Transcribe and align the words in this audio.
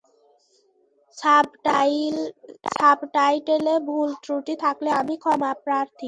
সাবটাইটেলে 2.77 3.73
ভুলত্রুটি 3.87 4.53
থাকলে 4.63 4.89
আমি 5.01 5.15
ক্ষমাপ্রার্থী। 5.23 5.99